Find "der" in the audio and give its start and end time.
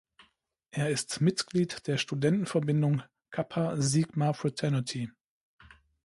1.85-1.97